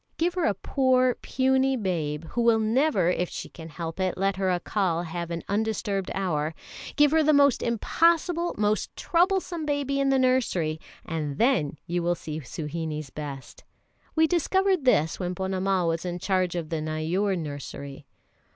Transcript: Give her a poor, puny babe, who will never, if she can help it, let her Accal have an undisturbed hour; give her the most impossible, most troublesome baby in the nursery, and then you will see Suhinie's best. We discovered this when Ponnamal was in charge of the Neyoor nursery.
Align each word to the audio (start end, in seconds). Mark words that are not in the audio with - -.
Give 0.17 0.33
her 0.33 0.45
a 0.45 0.55
poor, 0.55 1.13
puny 1.13 1.77
babe, 1.77 2.23
who 2.29 2.41
will 2.41 2.57
never, 2.57 3.11
if 3.11 3.29
she 3.29 3.49
can 3.49 3.69
help 3.69 3.99
it, 3.99 4.17
let 4.17 4.35
her 4.37 4.47
Accal 4.47 5.05
have 5.05 5.29
an 5.29 5.43
undisturbed 5.47 6.09
hour; 6.15 6.55
give 6.95 7.11
her 7.11 7.21
the 7.21 7.33
most 7.33 7.61
impossible, 7.61 8.55
most 8.57 8.89
troublesome 8.95 9.63
baby 9.63 9.99
in 9.99 10.09
the 10.09 10.17
nursery, 10.17 10.79
and 11.05 11.37
then 11.37 11.77
you 11.85 12.01
will 12.01 12.15
see 12.15 12.39
Suhinie's 12.39 13.11
best. 13.11 13.63
We 14.15 14.25
discovered 14.25 14.85
this 14.85 15.19
when 15.19 15.35
Ponnamal 15.35 15.89
was 15.89 16.03
in 16.03 16.17
charge 16.17 16.55
of 16.55 16.69
the 16.69 16.81
Neyoor 16.81 17.37
nursery. 17.37 18.07